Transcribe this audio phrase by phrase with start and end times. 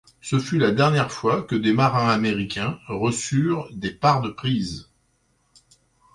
[0.19, 4.89] Ce fut la dernière fois que des marins américains reçurent des parts de prise.